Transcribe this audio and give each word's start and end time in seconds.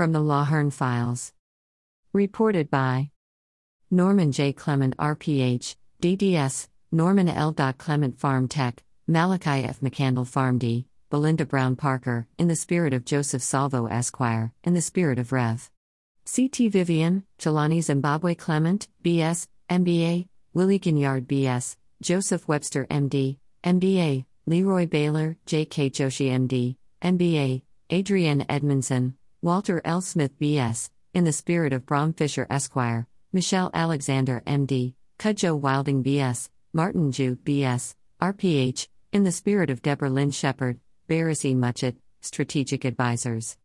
From 0.00 0.12
the 0.12 0.18
Lawhern 0.18 0.72
Files. 0.72 1.34
Reported 2.14 2.70
by 2.70 3.10
Norman 3.90 4.32
J. 4.32 4.50
Clement, 4.50 4.96
RPH, 4.96 5.76
DDS, 6.00 6.68
Norman 6.90 7.28
L. 7.28 7.52
Clement 7.52 8.18
Pharm 8.18 8.48
Tech, 8.48 8.82
Malachi 9.06 9.62
F. 9.62 9.80
Mackandal 9.80 10.26
Farm 10.26 10.56
D, 10.56 10.86
Belinda 11.10 11.44
Brown 11.44 11.76
Parker, 11.76 12.26
in 12.38 12.48
the 12.48 12.56
spirit 12.56 12.94
of 12.94 13.04
Joseph 13.04 13.42
Salvo 13.42 13.88
Esquire, 13.88 14.54
in 14.64 14.72
the 14.72 14.80
spirit 14.80 15.18
of 15.18 15.32
Rev. 15.32 15.70
C.T. 16.24 16.66
Vivian, 16.70 17.24
Jelani 17.38 17.82
Zimbabwe 17.82 18.34
Clement, 18.34 18.88
B.S., 19.02 19.48
MBA, 19.68 20.28
Willie 20.54 20.80
Ginyard 20.80 21.28
B.S., 21.28 21.76
Joseph 22.00 22.48
Webster 22.48 22.86
MD, 22.86 23.36
MBA, 23.62 24.24
Leroy 24.46 24.86
Baylor, 24.86 25.36
J.K. 25.44 25.90
Joshi 25.90 26.30
MD, 26.30 26.76
MBA, 27.02 27.60
Adrienne 27.92 28.46
Edmondson, 28.48 29.18
Walter 29.42 29.80
L. 29.86 30.02
Smith 30.02 30.38
B.S., 30.38 30.90
in 31.14 31.24
the 31.24 31.32
spirit 31.32 31.72
of 31.72 31.86
Brom 31.86 32.12
Fisher 32.12 32.46
Esquire, 32.50 33.06
Michelle 33.32 33.70
Alexander 33.72 34.42
MD, 34.46 34.92
Cudjoe 35.18 35.58
Wilding 35.58 36.02
B.S., 36.02 36.50
Martin 36.74 37.10
Jew 37.10 37.36
B.S., 37.36 37.96
RPH, 38.20 38.88
in 39.12 39.24
the 39.24 39.32
spirit 39.32 39.70
of 39.70 39.80
Deborah 39.80 40.10
Lynn 40.10 40.30
Shepard, 40.30 40.78
Barris 41.08 41.46
E. 41.46 41.54
Muchett, 41.54 41.96
Strategic 42.20 42.84
Advisors. 42.84 43.56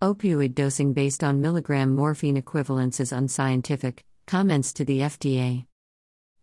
Opioid 0.00 0.54
dosing 0.54 0.92
based 0.92 1.24
on 1.24 1.40
milligram 1.40 1.96
morphine 1.96 2.36
equivalents 2.36 3.00
is 3.00 3.10
unscientific, 3.10 4.04
comments 4.28 4.72
to 4.72 4.84
the 4.84 5.00
FDA. 5.00 5.66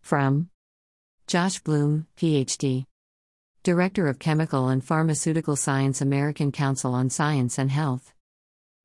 From 0.02 0.50
Josh 1.26 1.60
Bloom, 1.60 2.08
PhD. 2.18 2.84
Director 3.62 4.06
of 4.06 4.18
Chemical 4.18 4.68
and 4.68 4.84
Pharmaceutical 4.84 5.56
Science, 5.56 6.02
American 6.02 6.52
Council 6.52 6.92
on 6.92 7.08
Science 7.08 7.56
and 7.56 7.70
Health. 7.70 8.12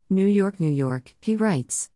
New 0.10 0.28
York, 0.28 0.60
New 0.60 0.72
York, 0.72 1.16
he 1.20 1.36
writes. 1.36 1.90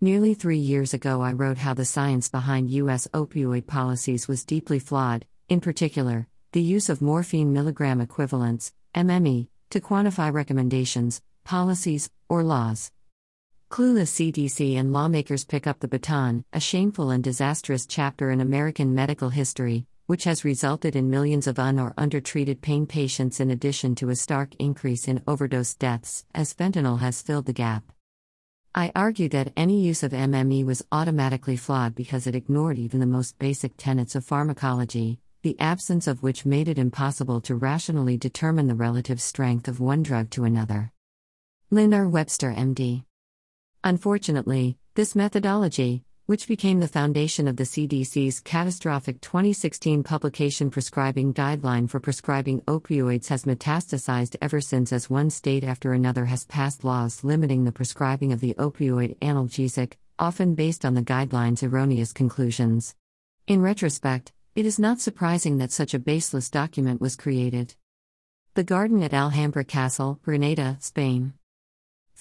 Nearly 0.00 0.32
three 0.32 0.58
years 0.58 0.94
ago, 0.94 1.20
I 1.20 1.34
wrote 1.34 1.58
how 1.58 1.74
the 1.74 1.84
science 1.84 2.30
behind 2.30 2.70
U.S. 2.70 3.06
opioid 3.12 3.66
policies 3.66 4.26
was 4.26 4.42
deeply 4.42 4.78
flawed, 4.78 5.26
in 5.50 5.60
particular, 5.60 6.28
the 6.52 6.62
use 6.62 6.88
of 6.88 7.02
morphine 7.02 7.52
milligram 7.52 8.00
equivalents, 8.00 8.72
MME, 8.94 9.48
to 9.68 9.80
quantify 9.80 10.32
recommendations, 10.32 11.20
policies, 11.44 12.08
or 12.30 12.42
laws. 12.42 12.90
Clueless 13.70 14.32
CDC 14.32 14.74
and 14.76 14.94
lawmakers 14.94 15.44
pick 15.44 15.66
up 15.66 15.80
the 15.80 15.88
baton, 15.88 16.42
a 16.54 16.60
shameful 16.60 17.10
and 17.10 17.22
disastrous 17.22 17.84
chapter 17.84 18.30
in 18.30 18.40
American 18.40 18.94
medical 18.94 19.28
history, 19.28 19.84
which 20.06 20.24
has 20.24 20.44
resulted 20.44 20.96
in 20.96 21.10
millions 21.10 21.46
of 21.46 21.58
un 21.58 21.78
or 21.78 21.92
undertreated 21.98 22.62
pain 22.62 22.86
patients 22.86 23.40
in 23.40 23.50
addition 23.50 23.94
to 23.94 24.08
a 24.08 24.16
stark 24.16 24.54
increase 24.58 25.08
in 25.08 25.22
overdose 25.26 25.74
deaths, 25.74 26.24
as 26.34 26.54
fentanyl 26.54 27.00
has 27.00 27.22
filled 27.22 27.46
the 27.46 27.52
gap. 27.52 27.84
I 28.74 28.92
argue 28.94 29.28
that 29.30 29.52
any 29.56 29.80
use 29.80 30.02
of 30.02 30.12
MME 30.12 30.64
was 30.64 30.84
automatically 30.92 31.56
flawed 31.56 31.94
because 31.94 32.26
it 32.26 32.34
ignored 32.34 32.78
even 32.78 33.00
the 33.00 33.06
most 33.06 33.38
basic 33.38 33.76
tenets 33.76 34.14
of 34.14 34.24
pharmacology, 34.24 35.18
the 35.42 35.58
absence 35.58 36.06
of 36.06 36.22
which 36.22 36.44
made 36.44 36.68
it 36.68 36.78
impossible 36.78 37.40
to 37.40 37.54
rationally 37.54 38.16
determine 38.16 38.66
the 38.66 38.74
relative 38.74 39.20
strength 39.20 39.66
of 39.66 39.80
one 39.80 40.02
drug 40.02 40.30
to 40.30 40.44
another. 40.44 40.92
Lynn 41.70 41.94
R. 41.94 42.08
Webster, 42.08 42.52
MD. 42.52 43.04
Unfortunately, 43.82 44.78
this 44.94 45.14
methodology, 45.14 46.04
which 46.26 46.48
became 46.48 46.80
the 46.80 46.88
foundation 46.88 47.46
of 47.46 47.56
the 47.56 47.62
CDC's 47.62 48.40
catastrophic 48.40 49.20
2016 49.20 50.02
publication 50.02 50.70
prescribing 50.70 51.32
guideline 51.32 51.88
for 51.88 52.00
prescribing 52.00 52.60
opioids 52.62 53.28
has 53.28 53.44
metastasized 53.44 54.34
ever 54.42 54.60
since 54.60 54.92
as 54.92 55.08
one 55.08 55.30
state 55.30 55.62
after 55.62 55.92
another 55.92 56.24
has 56.24 56.44
passed 56.44 56.82
laws 56.82 57.22
limiting 57.22 57.62
the 57.64 57.70
prescribing 57.70 58.32
of 58.32 58.40
the 58.40 58.54
opioid 58.54 59.16
analgesic, 59.18 59.92
often 60.18 60.56
based 60.56 60.84
on 60.84 60.94
the 60.94 61.02
guidelines' 61.02 61.62
erroneous 61.62 62.12
conclusions. 62.12 62.96
In 63.46 63.62
retrospect, 63.62 64.32
it 64.56 64.66
is 64.66 64.80
not 64.80 65.00
surprising 65.00 65.58
that 65.58 65.70
such 65.70 65.94
a 65.94 66.00
baseless 66.00 66.50
document 66.50 67.00
was 67.00 67.14
created. 67.14 67.76
The 68.54 68.64
Garden 68.64 69.00
at 69.04 69.14
Alhambra 69.14 69.64
Castle, 69.64 70.18
Granada, 70.24 70.76
Spain. 70.80 71.34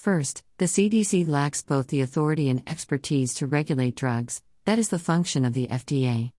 First, 0.05 0.43
the 0.59 0.65
CDC 0.65 1.27
lacks 1.27 1.63
both 1.63 1.87
the 1.87 2.01
authority 2.01 2.47
and 2.47 2.61
expertise 2.69 3.33
to 3.33 3.47
regulate 3.47 3.95
drugs, 3.95 4.43
that 4.65 4.77
is 4.77 4.89
the 4.89 4.99
function 4.99 5.43
of 5.43 5.55
the 5.55 5.65
FDA. 5.65 6.31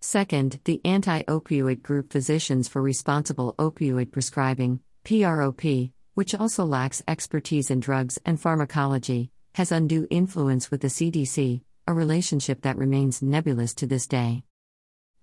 Second, 0.00 0.58
the 0.64 0.80
anti 0.86 1.24
opioid 1.24 1.82
group 1.82 2.10
Physicians 2.10 2.66
for 2.66 2.80
Responsible 2.80 3.54
Opioid 3.58 4.10
Prescribing, 4.10 4.80
PROP, 5.04 5.90
which 6.14 6.34
also 6.34 6.64
lacks 6.64 7.02
expertise 7.06 7.70
in 7.70 7.78
drugs 7.78 8.18
and 8.24 8.40
pharmacology, 8.40 9.30
has 9.54 9.70
undue 9.70 10.06
influence 10.08 10.70
with 10.70 10.80
the 10.80 10.88
CDC, 10.88 11.60
a 11.86 11.92
relationship 11.92 12.62
that 12.62 12.78
remains 12.78 13.20
nebulous 13.20 13.74
to 13.74 13.86
this 13.86 14.06
day. 14.06 14.44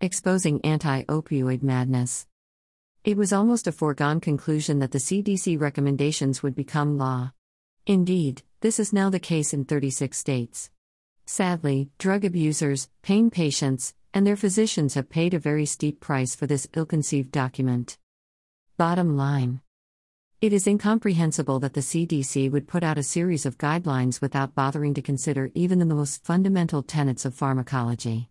Exposing 0.02 0.64
anti 0.64 1.02
opioid 1.06 1.64
madness. 1.64 2.28
It 3.04 3.18
was 3.18 3.34
almost 3.34 3.66
a 3.66 3.72
foregone 3.72 4.20
conclusion 4.20 4.78
that 4.82 4.92
the 4.92 5.00
CDC 5.00 5.60
recommendations 5.60 6.44
would 6.44 6.54
become 6.54 7.00
law. 7.00 7.32
Indeed, 7.90 8.44
this 8.60 8.82
is 8.82 8.92
now 8.92 9.10
the 9.10 9.18
case 9.18 9.54
in 9.54 9.64
36 9.64 10.18
states. 10.18 10.70
Sadly, 11.26 11.90
drug 11.98 12.26
abusers, 12.26 12.90
pain 13.02 13.30
patients, 13.30 13.94
and 14.14 14.28
their 14.28 14.36
physicians 14.36 14.96
have 14.96 15.10
paid 15.10 15.34
a 15.34 15.40
very 15.40 15.66
steep 15.66 16.02
price 16.02 16.36
for 16.36 16.48
this 16.48 16.68
ill 16.76 16.86
conceived 16.86 17.32
document. 17.32 17.98
Bottom 18.76 19.16
line 19.16 19.62
It 20.42 20.52
is 20.52 20.68
incomprehensible 20.68 21.62
that 21.62 21.76
the 21.76 21.80
CDC 21.80 22.52
would 22.52 22.68
put 22.68 22.84
out 22.84 22.98
a 22.98 23.04
series 23.04 23.46
of 23.46 23.58
guidelines 23.58 24.20
without 24.20 24.54
bothering 24.54 24.94
to 24.96 25.02
consider 25.02 25.50
even 25.54 25.80
the 25.80 25.86
most 25.86 26.26
fundamental 26.26 26.84
tenets 26.84 27.24
of 27.24 27.36
pharmacology. 27.36 28.28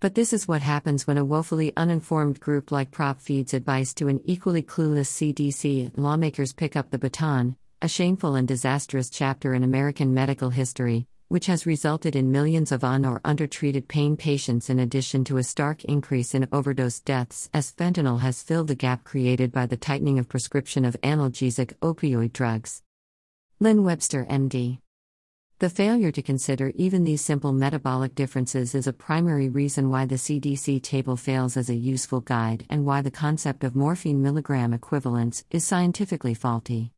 But 0.00 0.16
this 0.16 0.32
is 0.32 0.48
what 0.48 0.62
happens 0.62 1.06
when 1.06 1.16
a 1.16 1.24
woefully 1.24 1.72
uninformed 1.76 2.40
group 2.40 2.72
like 2.72 2.90
PROP 2.90 3.20
feeds 3.20 3.54
advice 3.54 3.94
to 3.94 4.08
an 4.08 4.20
equally 4.24 4.64
clueless 4.64 5.06
CDC. 5.06 5.92
Lawmakers 5.96 6.52
pick 6.52 6.74
up 6.74 6.90
the 6.90 6.98
baton, 6.98 7.56
a 7.82 7.88
shameful 7.88 8.36
and 8.36 8.48
disastrous 8.48 9.10
chapter 9.10 9.52
in 9.52 9.62
American 9.62 10.14
medical 10.14 10.48
history, 10.48 11.06
which 11.28 11.44
has 11.44 11.66
resulted 11.66 12.16
in 12.16 12.32
millions 12.32 12.72
of 12.72 12.82
un 12.82 13.04
or 13.04 13.20
undertreated 13.22 13.86
pain 13.86 14.16
patients 14.16 14.70
in 14.70 14.78
addition 14.78 15.24
to 15.24 15.36
a 15.36 15.42
stark 15.42 15.84
increase 15.84 16.34
in 16.34 16.48
overdose 16.52 17.00
deaths 17.00 17.50
as 17.52 17.72
fentanyl 17.72 18.20
has 18.20 18.42
filled 18.42 18.68
the 18.68 18.74
gap 18.74 19.04
created 19.04 19.52
by 19.52 19.66
the 19.66 19.76
tightening 19.76 20.18
of 20.18 20.26
prescription 20.26 20.86
of 20.86 20.96
analgesic 21.02 21.74
opioid 21.82 22.32
drugs. 22.32 22.82
Lynn 23.60 23.84
Webster, 23.84 24.24
MD. 24.24 24.78
The 25.58 25.68
failure 25.68 26.12
to 26.12 26.22
consider 26.22 26.72
even 26.76 27.04
these 27.04 27.20
simple 27.20 27.52
metabolic 27.52 28.14
differences 28.14 28.74
is 28.74 28.86
a 28.86 28.92
primary 28.94 29.50
reason 29.50 29.90
why 29.90 30.06
the 30.06 30.14
CDC 30.14 30.82
table 30.82 31.16
fails 31.16 31.58
as 31.58 31.68
a 31.68 31.74
useful 31.74 32.20
guide 32.20 32.64
and 32.70 32.86
why 32.86 33.02
the 33.02 33.10
concept 33.10 33.64
of 33.64 33.76
morphine 33.76 34.22
milligram 34.22 34.72
equivalents 34.72 35.44
is 35.50 35.66
scientifically 35.66 36.32
faulty. 36.32 36.92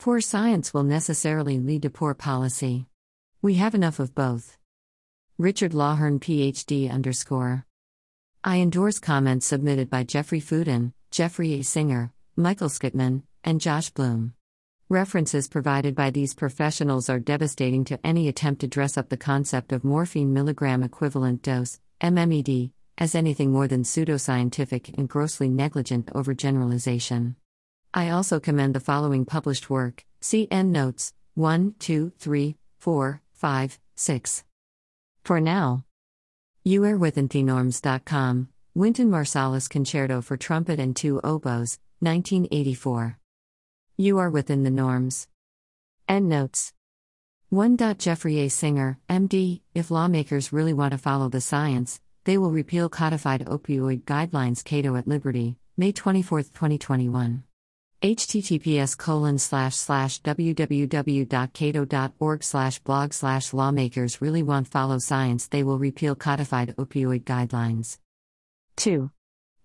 Poor 0.00 0.22
science 0.22 0.72
will 0.72 0.82
necessarily 0.82 1.58
lead 1.58 1.82
to 1.82 1.90
poor 1.90 2.14
policy. 2.14 2.86
We 3.42 3.56
have 3.56 3.74
enough 3.74 3.98
of 4.00 4.14
both. 4.14 4.56
Richard 5.36 5.72
Lawhern, 5.72 6.18
PhD 6.18 6.90
underscore. 6.90 7.66
I 8.42 8.60
endorse 8.60 8.98
comments 8.98 9.44
submitted 9.44 9.90
by 9.90 10.04
Jeffrey 10.04 10.40
Fudin, 10.40 10.94
Jeffrey 11.10 11.52
A. 11.52 11.62
Singer, 11.62 12.14
Michael 12.34 12.70
Schatman, 12.70 13.24
and 13.44 13.60
Josh 13.60 13.90
Bloom. 13.90 14.32
References 14.88 15.48
provided 15.48 15.94
by 15.94 16.08
these 16.08 16.32
professionals 16.32 17.10
are 17.10 17.20
devastating 17.20 17.84
to 17.84 18.00
any 18.02 18.26
attempt 18.26 18.62
to 18.62 18.68
dress 18.68 18.96
up 18.96 19.10
the 19.10 19.18
concept 19.18 19.70
of 19.70 19.84
morphine 19.84 20.32
milligram 20.32 20.82
equivalent 20.82 21.42
dose, 21.42 21.78
MMED, 22.00 22.72
as 22.96 23.14
anything 23.14 23.52
more 23.52 23.68
than 23.68 23.82
pseudoscientific 23.82 24.96
and 24.96 25.10
grossly 25.10 25.50
negligent 25.50 26.06
overgeneralization. 26.06 27.34
I 27.92 28.10
also 28.10 28.38
commend 28.38 28.74
the 28.74 28.80
following 28.80 29.24
published 29.24 29.68
work 29.68 30.04
end 30.32 30.72
notes 30.72 31.12
1, 31.34 31.74
2, 31.80 32.12
3, 32.18 32.56
4, 32.78 33.22
5, 33.32 33.78
6. 33.96 34.44
For 35.24 35.40
now, 35.40 35.84
you 36.62 36.84
are 36.84 36.96
with 36.96 37.16
Norms.com, 37.16 38.48
Wynton 38.74 39.10
Marsalis 39.10 39.68
Concerto 39.68 40.20
for 40.20 40.36
Trumpet 40.36 40.78
and 40.78 40.94
Two 40.94 41.20
Oboes, 41.24 41.80
1984. 41.98 43.18
You 43.96 44.18
are 44.18 44.30
within 44.30 44.62
the 44.62 44.70
norms. 44.70 45.26
End 46.08 46.28
notes. 46.28 46.72
1. 47.48 47.76
Jeffrey 47.98 48.38
A. 48.38 48.48
Singer, 48.48 48.98
MD, 49.08 49.62
if 49.74 49.90
lawmakers 49.90 50.52
really 50.52 50.72
want 50.72 50.92
to 50.92 50.98
follow 50.98 51.28
the 51.28 51.40
science, 51.40 52.00
they 52.24 52.38
will 52.38 52.52
repeal 52.52 52.88
codified 52.88 53.44
opioid 53.46 54.04
guidelines 54.04 54.62
Cato 54.62 54.94
at 54.94 55.08
Liberty, 55.08 55.56
May 55.76 55.90
24, 55.90 56.42
2021 56.42 57.42
https 58.02 58.96
colon 58.96 59.38
slash 59.38 59.76
slash 59.76 60.22
www.cato.org 60.22 61.24
slash 62.42 62.78
blog 62.78 63.12
slash 63.12 63.52
lawmakers 63.52 64.22
really 64.22 64.42
want 64.42 64.68
follow 64.68 64.98
science 64.98 65.48
they 65.48 65.62
will 65.62 65.78
repeal 65.78 66.14
codified 66.14 66.74
opioid 66.76 67.24
guidelines. 67.24 67.98
2 68.76 69.10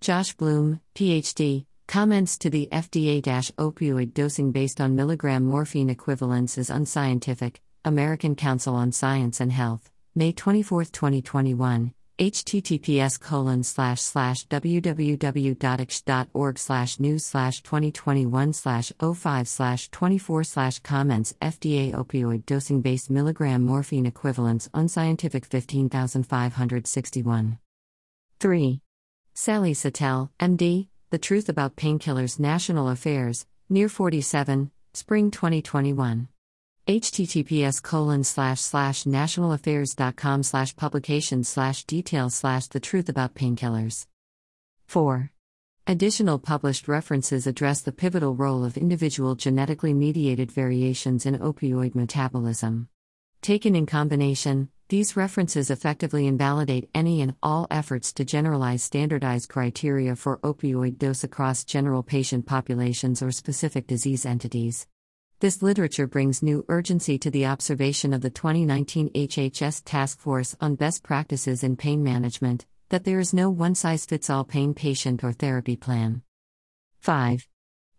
josh 0.02 0.34
bloom 0.34 0.82
phd 0.96 1.66
Comments 1.88 2.38
to 2.40 2.50
the 2.50 2.68
FDA 2.72 3.22
opioid 3.58 4.14
dosing 4.14 4.52
based 4.52 4.82
on 4.82 4.96
milligram 4.96 5.46
morphine 5.46 5.90
equivalence 5.90 6.58
is 6.58 6.70
unscientific. 6.72 7.62
American 7.86 8.36
Council 8.36 8.74
on 8.74 8.92
Science 8.92 9.40
and 9.40 9.52
Health, 9.52 9.92
May 10.16 10.32
24, 10.32 10.86
2021 10.86 11.94
https 12.18 13.20
colon 13.20 13.62
slash 13.64 14.02
slash 14.02 14.48
www.ix.org 14.48 16.58
slash 16.58 16.98
news 17.00 17.26
slash 17.26 17.62
2021 17.62 18.54
slash 18.54 18.94
05 19.00 19.48
slash 19.48 19.90
24 19.90 20.44
slash 20.46 20.80
comments 20.80 21.36
FDA 21.42 21.94
opioid 21.94 22.46
dosing 22.46 22.82
based 22.82 23.10
milligram 23.10 23.64
morphine 23.64 24.06
equivalence 24.06 24.70
unscientific 24.74 25.46
15561. 25.46 27.60
3. 28.40 28.82
Sally 29.34 29.74
Satel, 29.74 30.32
MD, 30.40 30.88
The 31.10 31.18
Truth 31.18 31.50
About 31.50 31.76
Painkillers 31.76 32.40
National 32.40 32.88
Affairs, 32.90 33.46
Near 33.70 33.90
47, 33.90 34.72
Spring 34.94 35.32
2021 35.32 36.30
https 36.88 37.82
colon 37.82 38.24
slash 38.24 38.62
slash 38.62 39.06
nationalaffairs.com 39.06 40.44
slash 40.44 40.76
publications 40.76 41.50
slash 41.50 41.84
details 41.86 42.36
slash 42.36 42.68
the 42.68 42.80
truth 42.80 43.10
about 43.10 43.34
painkillers. 43.34 44.06
4 44.86 45.32
additional 45.88 46.38
published 46.38 46.88
references 46.88 47.48
address 47.48 47.82
the 47.82 47.92
pivotal 47.92 48.36
role 48.36 48.64
of 48.64 48.78
individual 48.78 49.34
genetically 49.34 49.96
mediated 49.96 50.52
variations 50.52 51.26
in 51.26 51.40
opioid 51.40 51.96
metabolism. 51.96 52.88
Taken 53.42 53.76
in 53.76 53.88
combination 53.88 54.70
these 54.88 55.18
references 55.18 55.72
effectively 55.72 56.28
invalidate 56.28 56.92
any 56.94 57.20
and 57.20 57.34
all 57.42 57.66
efforts 57.72 58.14
to 58.14 58.24
generalize 58.24 58.84
standardized 58.84 59.50
criteria 59.50 60.16
for 60.16 60.38
opioid 60.40 61.00
dose 61.00 61.24
across 61.24 61.64
general 61.64 62.04
patient 62.04 62.46
populations 62.46 63.24
or 63.24 63.32
specific 63.32 63.88
disease 63.88 64.28
entities 64.28 64.86
this 65.40 65.62
literature 65.62 66.08
brings 66.08 66.42
new 66.42 66.64
urgency 66.70 67.18
to 67.18 67.30
the 67.30 67.46
observation 67.46 68.14
of 68.14 68.22
the 68.22 68.30
2019 68.30 69.10
HHS 69.10 69.82
Task 69.84 70.20
Force 70.20 70.56
on 70.62 70.76
Best 70.76 71.04
Practices 71.04 71.64
in 71.64 71.76
Pain 71.76 72.04
Management 72.04 72.66
that 72.90 73.04
there 73.04 73.20
is 73.20 73.34
no 73.34 73.50
one 73.50 73.76
size 73.76 74.06
fits 74.06 74.30
all 74.30 74.44
pain 74.44 74.74
patient 74.74 75.24
or 75.24 75.34
therapy 75.34 75.76
plan. 75.76 76.22
5. 77.02 77.48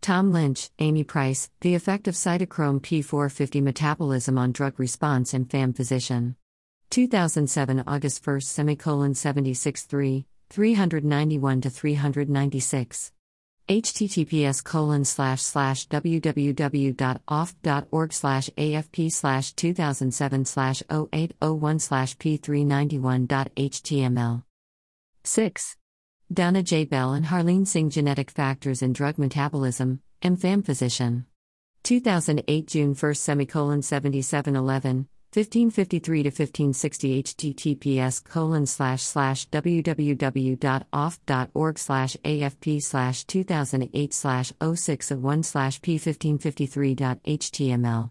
Tom 0.01 0.33
Lynch, 0.33 0.71
Amy 0.79 1.05
Price, 1.05 1.51
The 1.61 1.75
Effect 1.75 2.09
of 2.09 2.15
Cytochrome 2.15 2.81
P450 2.81 3.63
Metabolism 3.63 4.39
on 4.39 4.53
Drug 4.53 4.79
Response 4.79 5.35
in 5.35 5.45
FAM 5.45 5.73
Physician. 5.73 6.37
2007 6.91 7.83
August 7.87 8.27
1 8.27 8.41
semicolon 8.41 9.15
76 9.15 9.83
3, 9.83 10.27
391 10.49 11.61
to 11.61 11.71
396 11.71 13.13
https 13.69 14.63
colon 14.63 15.05
slash 15.05 15.43
slash 15.43 15.89
www.oft.org 15.89 16.93
slash 18.13 18.49
afp 18.51 19.11
slash 19.11 19.53
2007 19.55 20.45
slash 20.45 20.85
0801 20.89 21.79
slash 21.81 22.17
p391.html 22.19 24.43
6. 25.25 25.77
Donna 26.33 26.63
J. 26.63 26.85
Bell 26.85 27.13
and 27.13 27.27
Harleen 27.27 27.67
Singh 27.67 27.91
Genetic 27.91 28.31
Factors 28.31 28.83
in 28.83 28.93
Drug 28.93 29.19
Metabolism, 29.19 30.01
MFAM 30.23 30.65
Physician. 30.65 31.27
2008 31.83 32.67
June 32.67 32.95
1 32.95 33.15
semicolon 33.15 33.83
7711 33.83 35.09
1553 35.37 36.23
to 36.23 36.31
1560 36.31 37.23
https 37.23 38.25
colon 38.25 38.65
slash 38.65 39.03
slash 39.03 39.47
www.oft.org 39.51 40.59
slash 41.79 42.17
afp 42.25 42.83
slash 42.83 43.25
2008 43.25 44.15
slash 44.15 44.51
06 44.75 45.11
of 45.11 45.23
1 45.23 45.43
slash 45.43 45.79
p1553.html 45.83 48.11